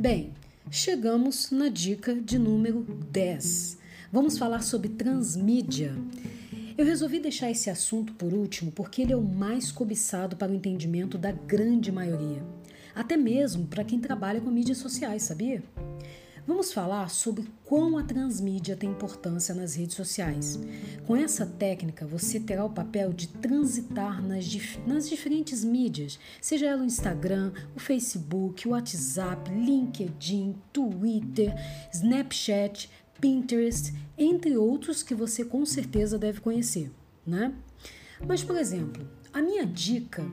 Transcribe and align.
Bem, 0.00 0.32
chegamos 0.70 1.50
na 1.50 1.68
dica 1.68 2.14
de 2.14 2.38
número 2.38 2.80
10. 3.12 3.76
Vamos 4.10 4.38
falar 4.38 4.62
sobre 4.62 4.88
transmídia. 4.88 5.94
Eu 6.78 6.86
resolvi 6.86 7.20
deixar 7.20 7.50
esse 7.50 7.68
assunto 7.68 8.14
por 8.14 8.32
último 8.32 8.72
porque 8.72 9.02
ele 9.02 9.12
é 9.12 9.16
o 9.16 9.20
mais 9.20 9.70
cobiçado 9.70 10.36
para 10.36 10.50
o 10.50 10.54
entendimento 10.54 11.18
da 11.18 11.32
grande 11.32 11.92
maioria, 11.92 12.42
até 12.94 13.14
mesmo 13.14 13.66
para 13.66 13.84
quem 13.84 14.00
trabalha 14.00 14.40
com 14.40 14.50
mídias 14.50 14.78
sociais, 14.78 15.24
sabia? 15.24 15.62
Vamos 16.46 16.72
falar 16.72 17.10
sobre 17.10 17.46
quão 17.64 17.98
a 17.98 18.02
transmídia 18.02 18.76
tem 18.76 18.90
importância 18.90 19.54
nas 19.54 19.74
redes 19.74 19.94
sociais. 19.94 20.58
Com 21.06 21.14
essa 21.14 21.46
técnica, 21.46 22.06
você 22.06 22.40
terá 22.40 22.64
o 22.64 22.70
papel 22.70 23.12
de 23.12 23.28
transitar 23.28 24.22
nas, 24.22 24.44
dif 24.44 24.78
nas 24.86 25.08
diferentes 25.08 25.62
mídias, 25.62 26.18
seja 26.40 26.66
ela 26.66 26.82
o 26.82 26.86
Instagram, 26.86 27.52
o 27.76 27.80
Facebook, 27.80 28.66
o 28.66 28.72
WhatsApp, 28.72 29.50
LinkedIn, 29.50 30.56
Twitter, 30.72 31.54
Snapchat, 31.92 32.90
Pinterest, 33.20 33.92
entre 34.16 34.56
outros 34.56 35.02
que 35.02 35.14
você 35.14 35.44
com 35.44 35.64
certeza 35.66 36.18
deve 36.18 36.40
conhecer, 36.40 36.90
né? 37.26 37.54
Mas, 38.26 38.42
por 38.42 38.56
exemplo, 38.56 39.06
a 39.32 39.40
minha 39.40 39.64
dica 39.64 40.26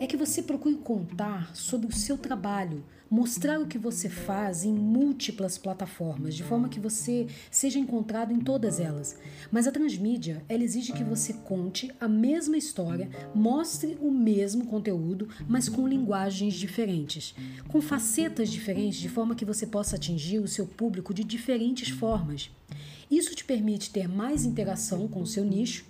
é 0.00 0.06
que 0.06 0.16
você 0.16 0.42
procure 0.42 0.76
contar 0.76 1.54
sobre 1.54 1.86
o 1.86 1.92
seu 1.92 2.18
trabalho, 2.18 2.84
mostrar 3.10 3.60
o 3.60 3.66
que 3.66 3.78
você 3.78 4.08
faz 4.08 4.64
em 4.64 4.72
múltiplas 4.72 5.56
plataformas, 5.56 6.34
de 6.34 6.42
forma 6.42 6.68
que 6.68 6.80
você 6.80 7.28
seja 7.50 7.78
encontrado 7.78 8.32
em 8.32 8.40
todas 8.40 8.80
elas. 8.80 9.16
Mas 9.52 9.66
a 9.66 9.72
transmídia, 9.72 10.44
ela 10.48 10.64
exige 10.64 10.92
que 10.92 11.04
você 11.04 11.32
conte 11.32 11.92
a 12.00 12.08
mesma 12.08 12.56
história, 12.56 13.08
mostre 13.34 13.96
o 14.00 14.10
mesmo 14.10 14.66
conteúdo, 14.66 15.28
mas 15.48 15.68
com 15.68 15.86
linguagens 15.86 16.54
diferentes, 16.54 17.34
com 17.68 17.80
facetas 17.80 18.50
diferentes, 18.50 18.98
de 18.98 19.08
forma 19.08 19.34
que 19.34 19.44
você 19.44 19.66
possa 19.66 19.96
atingir 19.96 20.40
o 20.40 20.48
seu 20.48 20.66
público 20.66 21.14
de 21.14 21.22
diferentes 21.22 21.88
formas. 21.88 22.50
Isso 23.10 23.34
te 23.34 23.44
permite 23.44 23.90
ter 23.90 24.08
mais 24.08 24.44
interação 24.44 25.06
com 25.06 25.22
o 25.22 25.26
seu 25.26 25.44
nicho. 25.44 25.84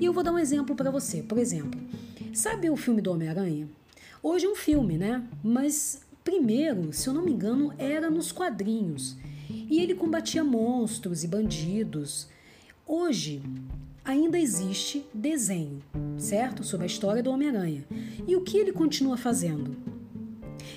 E 0.00 0.04
eu 0.04 0.12
vou 0.12 0.22
dar 0.22 0.32
um 0.32 0.38
exemplo 0.38 0.76
para 0.76 0.92
você. 0.92 1.22
Por 1.22 1.38
exemplo, 1.38 1.80
sabe 2.38 2.70
o 2.70 2.76
filme 2.76 3.02
do 3.02 3.10
Homem-Aranha? 3.10 3.68
Hoje 4.22 4.46
é 4.46 4.48
um 4.48 4.54
filme, 4.54 4.96
né? 4.96 5.26
Mas 5.42 6.02
primeiro, 6.22 6.92
se 6.92 7.08
eu 7.08 7.12
não 7.12 7.24
me 7.24 7.32
engano, 7.32 7.74
era 7.76 8.08
nos 8.08 8.30
quadrinhos. 8.30 9.16
E 9.50 9.80
ele 9.80 9.92
combatia 9.92 10.44
monstros 10.44 11.24
e 11.24 11.26
bandidos. 11.26 12.28
Hoje, 12.86 13.42
ainda 14.04 14.38
existe 14.38 15.04
desenho, 15.12 15.82
certo? 16.16 16.62
Sobre 16.62 16.84
a 16.84 16.86
história 16.86 17.24
do 17.24 17.30
Homem-Aranha. 17.30 17.84
E 18.26 18.36
o 18.36 18.42
que 18.42 18.56
ele 18.56 18.72
continua 18.72 19.16
fazendo? 19.16 19.76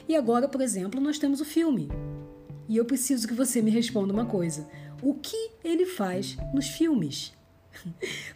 E 0.10 0.16
agora, 0.16 0.48
por 0.48 0.62
exemplo, 0.62 1.00
nós 1.00 1.20
temos 1.20 1.42
o 1.42 1.46
filme. 1.46 1.90
E 2.68 2.76
eu 2.76 2.86
preciso 2.86 3.28
que 3.28 3.36
você 3.36 3.62
me 3.62 3.70
responda 3.70 4.12
uma 4.12 4.26
coisa: 4.26 4.68
o 5.00 5.14
que 5.14 5.52
ele 5.64 5.86
faz 5.86 6.38
nos 6.56 6.70
filmes? 6.70 7.34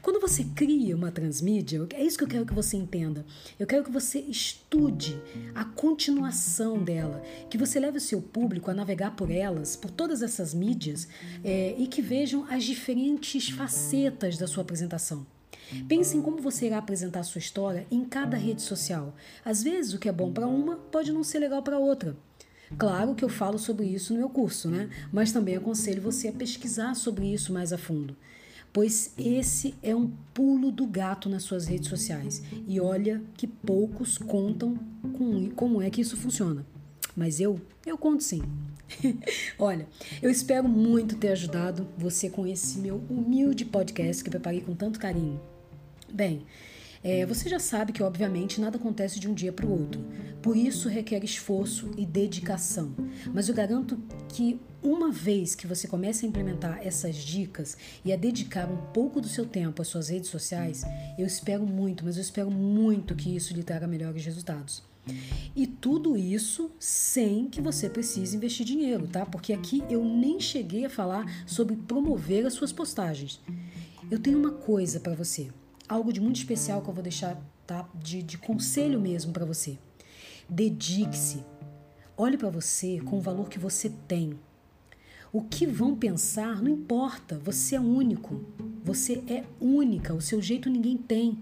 Quando 0.02 0.20
você 0.20 0.44
cria 0.56 0.96
uma 0.96 1.12
transmídia, 1.12 1.86
é 1.94 2.04
isso 2.04 2.18
que 2.18 2.24
eu 2.24 2.28
quero 2.28 2.46
que 2.46 2.54
você 2.54 2.78
entenda. 2.78 3.26
Eu 3.60 3.68
quero 3.68 3.84
que 3.84 3.92
você 3.92 4.20
estude 4.20 5.20
a 5.54 5.64
continuação 5.66 6.84
dela, 6.84 7.22
que 7.50 7.58
você 7.58 7.80
leve 7.80 7.98
o 7.98 8.02
seu 8.02 8.22
público 8.22 8.70
a 8.72 8.74
navegar 8.74 9.16
por 9.16 9.30
elas, 9.30 9.76
por 9.76 9.92
todas 9.92 10.22
essas 10.22 10.54
mídias, 10.54 11.08
é, 11.44 11.76
e 11.78 11.88
que 11.88 12.02
vejam 12.02 12.46
as 12.50 12.64
diferentes 12.64 13.50
facetas 13.50 14.38
da 14.38 14.48
sua 14.48 14.64
apresentação. 14.64 15.26
Pense 15.88 16.16
em 16.16 16.22
como 16.22 16.42
você 16.42 16.68
irá 16.68 16.78
apresentar 16.78 17.22
a 17.22 17.24
sua 17.24 17.40
história 17.40 17.88
em 17.90 18.06
cada 18.06 18.38
rede 18.38 18.62
social. 18.62 19.16
Às 19.44 19.64
vezes, 19.64 19.94
o 19.94 20.00
que 20.00 20.08
é 20.08 20.12
bom 20.12 20.32
para 20.32 20.48
uma 20.48 20.76
pode 20.76 21.12
não 21.12 21.24
ser 21.24 21.40
legal 21.40 21.64
para 21.64 21.80
outra. 21.80 22.16
Claro 22.78 23.16
que 23.16 23.24
eu 23.24 23.30
falo 23.30 23.58
sobre 23.58 23.86
isso 23.86 24.14
no 24.14 24.20
meu 24.20 24.30
curso, 24.30 24.70
né? 24.70 24.90
Mas 25.12 25.32
também 25.32 25.56
aconselho 25.56 26.02
você 26.02 26.28
a 26.28 26.34
pesquisar 26.34 26.96
sobre 26.96 27.32
isso 27.32 27.54
mais 27.54 27.72
a 27.74 27.78
fundo 27.78 28.16
pois 28.76 29.14
esse 29.18 29.74
é 29.82 29.96
um 29.96 30.12
pulo 30.34 30.70
do 30.70 30.86
gato 30.86 31.30
nas 31.30 31.44
suas 31.44 31.66
redes 31.66 31.88
sociais. 31.88 32.44
E 32.68 32.78
olha 32.78 33.22
que 33.38 33.48
poucos 33.48 34.18
contam 34.18 34.78
com 35.18 35.50
como 35.52 35.82
é 35.82 35.90
que 35.90 36.02
isso 36.02 36.18
funciona. 36.18 36.66
Mas 37.16 37.40
eu, 37.40 37.58
eu 37.86 37.98
conto 37.98 38.22
sim. 38.22 38.42
olha, 39.58 39.88
eu 40.22 40.30
espero 40.30 40.68
muito 40.68 41.16
ter 41.16 41.30
ajudado 41.30 41.88
você 41.98 42.30
com 42.30 42.46
esse 42.46 42.78
meu 42.80 43.02
humilde 43.10 43.64
podcast 43.64 44.22
que 44.22 44.30
preparei 44.30 44.60
com 44.60 44.76
tanto 44.76 45.00
carinho. 45.00 45.40
Bem, 46.12 46.42
é, 47.08 47.24
você 47.24 47.48
já 47.48 47.60
sabe 47.60 47.94
que, 47.94 48.02
obviamente, 48.02 48.60
nada 48.60 48.78
acontece 48.78 49.20
de 49.20 49.30
um 49.30 49.34
dia 49.36 49.54
para 49.54 49.68
o 49.68 49.72
outro. 49.72 50.04
Por 50.42 50.58
isso, 50.58 50.90
requer 50.90 51.24
esforço 51.24 51.92
e 51.96 52.04
dedicação. 52.04 52.96
Mas 53.32 53.48
eu 53.48 53.54
garanto 53.54 53.96
que, 54.28 54.60
uma 54.82 55.12
vez 55.12 55.54
que 55.54 55.68
você 55.68 55.88
comece 55.88 56.26
a 56.26 56.28
implementar 56.28 56.80
essas 56.82 57.18
dicas 57.18 57.78
e 58.04 58.12
a 58.12 58.16
dedicar 58.16 58.68
um 58.68 58.78
pouco 58.92 59.22
do 59.22 59.28
seu 59.28 59.46
tempo 59.46 59.84
às 59.84 59.88
suas 59.88 60.10
redes 60.10 60.32
sociais, 60.32 60.84
eu 61.16 61.28
espero 61.28 61.64
muito, 61.64 62.04
mas 62.04 62.16
eu 62.16 62.24
espero 62.24 62.50
muito 62.50 63.14
que 63.14 63.36
isso 63.36 63.54
lhe 63.54 63.62
traga 63.62 63.86
melhores 63.86 64.26
resultados. 64.26 64.82
E 65.56 65.68
tudo 65.68 66.18
isso 66.18 66.72
sem 66.80 67.48
que 67.48 67.62
você 67.62 67.88
precise 67.88 68.36
investir 68.36 68.66
dinheiro, 68.66 69.08
tá? 69.08 69.28
Porque 69.28 69.54
aqui 69.54 69.84
eu 69.92 70.04
nem 70.04 70.40
cheguei 70.40 70.86
a 70.86 70.90
falar 70.90 71.46
sobre 71.46 71.76
promover 71.76 72.48
as 72.48 72.54
suas 72.54 72.74
postagens. 72.74 73.40
Eu 74.10 74.18
tenho 74.18 74.40
uma 74.40 74.54
coisa 74.54 75.00
para 75.00 75.14
você 75.14 75.52
algo 75.88 76.12
de 76.12 76.20
muito 76.20 76.38
especial 76.38 76.82
que 76.82 76.90
eu 76.90 76.94
vou 76.94 77.04
deixar 77.04 77.40
tá? 77.66 77.88
de, 77.96 78.22
de 78.22 78.38
conselho 78.38 79.00
mesmo 79.00 79.32
para 79.32 79.46
você. 79.46 79.78
Dedique-se. 80.50 81.44
Olhe 82.18 82.38
para 82.38 82.50
você 82.50 83.00
com 83.02 83.18
o 83.18 83.22
valor 83.22 83.50
que 83.50 83.60
você 83.60 83.92
tem. 84.08 84.40
O 85.34 85.42
que 85.42 85.68
vão 85.68 85.96
pensar 85.96 86.62
não 86.62 86.72
importa, 86.72 87.38
você 87.44 87.76
é 87.76 87.80
único. 87.80 88.42
Você 88.84 89.24
é 89.28 89.44
única, 89.60 90.14
o 90.14 90.22
seu 90.22 90.42
jeito 90.42 90.70
ninguém 90.70 90.98
tem. 90.98 91.40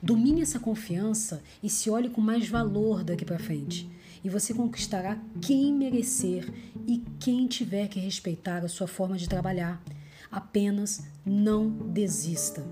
Domine 0.00 0.42
essa 0.42 0.60
confiança 0.60 1.42
e 1.62 1.68
se 1.68 1.90
olhe 1.90 2.08
com 2.08 2.20
mais 2.20 2.48
valor 2.48 3.02
daqui 3.02 3.24
para 3.24 3.38
frente. 3.38 3.90
E 4.22 4.28
você 4.28 4.54
conquistará 4.54 5.20
quem 5.40 5.74
merecer 5.74 6.48
e 6.86 7.02
quem 7.18 7.48
tiver 7.48 7.88
que 7.88 7.98
respeitar 7.98 8.64
a 8.64 8.68
sua 8.68 8.86
forma 8.86 9.16
de 9.16 9.28
trabalhar. 9.28 9.82
Apenas 10.30 11.02
não 11.26 11.68
desista. 11.68 12.64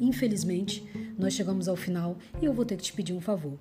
Infelizmente, 0.00 0.84
nós 1.18 1.34
chegamos 1.34 1.68
ao 1.68 1.76
final 1.76 2.18
e 2.40 2.44
eu 2.44 2.52
vou 2.52 2.64
ter 2.64 2.76
que 2.76 2.82
te 2.82 2.92
pedir 2.92 3.12
um 3.12 3.20
favor. 3.20 3.58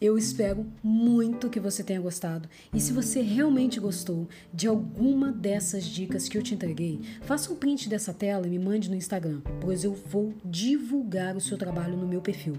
Eu 0.00 0.16
espero 0.16 0.66
muito 0.82 1.50
que 1.50 1.60
você 1.60 1.82
tenha 1.82 2.00
gostado 2.00 2.48
e 2.72 2.80
se 2.80 2.92
você 2.92 3.20
realmente 3.20 3.80
gostou 3.80 4.28
de 4.52 4.66
alguma 4.66 5.32
dessas 5.32 5.84
dicas 5.84 6.28
que 6.28 6.36
eu 6.36 6.42
te 6.42 6.54
entreguei, 6.54 7.00
faça 7.22 7.52
um 7.52 7.56
print 7.56 7.88
dessa 7.88 8.12
tela 8.12 8.46
e 8.46 8.50
me 8.50 8.58
mande 8.58 8.88
no 8.88 8.96
Instagram, 8.96 9.40
pois 9.60 9.84
eu 9.84 9.94
vou 9.94 10.34
divulgar 10.44 11.36
o 11.36 11.40
seu 11.40 11.56
trabalho 11.56 11.96
no 11.96 12.06
meu 12.06 12.20
perfil. 12.20 12.56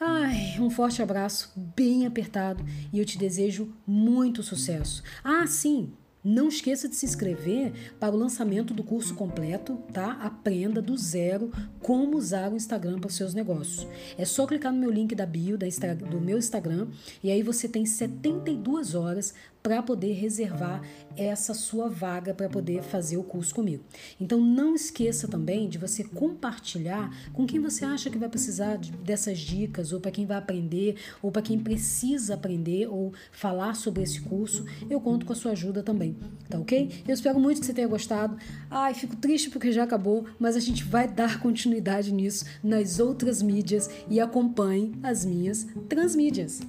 Ai, 0.00 0.56
um 0.58 0.68
forte 0.68 1.00
abraço, 1.00 1.52
bem 1.56 2.04
apertado, 2.04 2.64
e 2.92 2.98
eu 2.98 3.04
te 3.04 3.16
desejo 3.16 3.72
muito 3.86 4.42
sucesso. 4.42 5.02
Ah, 5.22 5.46
sim, 5.46 5.92
não 6.24 6.48
esqueça 6.48 6.88
de 6.88 6.96
se 6.96 7.04
inscrever 7.04 7.72
para 8.00 8.14
o 8.14 8.18
lançamento 8.18 8.72
do 8.72 8.82
curso 8.82 9.14
completo, 9.14 9.76
tá? 9.92 10.12
Aprenda 10.12 10.80
do 10.80 10.96
zero 10.96 11.52
como 11.80 12.16
usar 12.16 12.50
o 12.50 12.56
Instagram 12.56 12.98
para 12.98 13.08
os 13.08 13.14
seus 13.14 13.34
negócios. 13.34 13.86
É 14.16 14.24
só 14.24 14.46
clicar 14.46 14.72
no 14.72 14.78
meu 14.78 14.90
link 14.90 15.14
da 15.14 15.26
bio 15.26 15.58
da, 15.58 15.66
do 15.94 16.20
meu 16.20 16.38
Instagram 16.38 16.88
e 17.22 17.30
aí 17.30 17.42
você 17.42 17.68
tem 17.68 17.84
72 17.84 18.94
horas 18.94 19.34
para 19.64 19.82
poder 19.82 20.12
reservar 20.12 20.82
essa 21.16 21.54
sua 21.54 21.88
vaga 21.88 22.34
para 22.34 22.50
poder 22.50 22.82
fazer 22.82 23.16
o 23.16 23.22
curso 23.22 23.54
comigo. 23.54 23.82
Então 24.20 24.38
não 24.38 24.74
esqueça 24.74 25.26
também 25.26 25.70
de 25.70 25.78
você 25.78 26.04
compartilhar 26.04 27.10
com 27.32 27.46
quem 27.46 27.58
você 27.58 27.82
acha 27.82 28.10
que 28.10 28.18
vai 28.18 28.28
precisar 28.28 28.76
dessas 28.76 29.38
dicas, 29.38 29.90
ou 29.90 30.00
para 30.00 30.10
quem 30.10 30.26
vai 30.26 30.36
aprender, 30.36 30.96
ou 31.22 31.32
para 31.32 31.40
quem 31.40 31.58
precisa 31.58 32.34
aprender 32.34 32.88
ou 32.88 33.14
falar 33.32 33.74
sobre 33.74 34.02
esse 34.02 34.20
curso. 34.20 34.66
Eu 34.90 35.00
conto 35.00 35.24
com 35.24 35.32
a 35.32 35.36
sua 35.36 35.52
ajuda 35.52 35.82
também, 35.82 36.14
tá 36.50 36.58
ok? 36.58 37.02
Eu 37.08 37.14
espero 37.14 37.40
muito 37.40 37.60
que 37.60 37.66
você 37.66 37.72
tenha 37.72 37.88
gostado. 37.88 38.36
Ai, 38.70 38.92
fico 38.92 39.16
triste 39.16 39.48
porque 39.48 39.72
já 39.72 39.84
acabou, 39.84 40.26
mas 40.38 40.56
a 40.56 40.60
gente 40.60 40.84
vai 40.84 41.08
dar 41.08 41.40
continuidade 41.40 42.12
nisso 42.12 42.44
nas 42.62 43.00
outras 43.00 43.40
mídias 43.40 43.88
e 44.10 44.20
acompanhe 44.20 44.94
as 45.02 45.24
minhas 45.24 45.66
transmídias. 45.88 46.60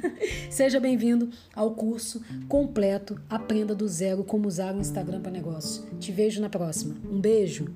Seja 0.50 0.78
bem-vindo 0.78 1.30
ao 1.54 1.74
curso 1.74 2.20
completo 2.48 3.20
Aprenda 3.28 3.74
do 3.74 3.88
Zero 3.88 4.24
como 4.24 4.48
usar 4.48 4.74
o 4.74 4.80
Instagram 4.80 5.20
para 5.20 5.32
negócio. 5.32 5.84
Te 5.98 6.12
vejo 6.12 6.40
na 6.40 6.48
próxima. 6.48 6.94
Um 7.10 7.20
beijo! 7.20 7.66